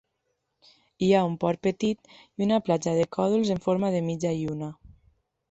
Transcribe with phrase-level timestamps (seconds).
[1.07, 4.73] Hi ha un port petit i una platja de còdols en forma de mitja lluna.